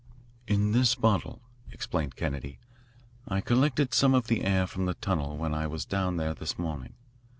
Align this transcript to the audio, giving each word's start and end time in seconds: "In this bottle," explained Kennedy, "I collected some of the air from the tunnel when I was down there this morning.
"In 0.47 0.71
this 0.71 0.95
bottle," 0.95 1.43
explained 1.71 2.15
Kennedy, 2.15 2.57
"I 3.27 3.39
collected 3.39 3.93
some 3.93 4.15
of 4.15 4.25
the 4.25 4.43
air 4.43 4.65
from 4.65 4.87
the 4.87 4.95
tunnel 4.95 5.37
when 5.37 5.53
I 5.53 5.67
was 5.67 5.85
down 5.85 6.17
there 6.17 6.33
this 6.33 6.57
morning. 6.57 6.95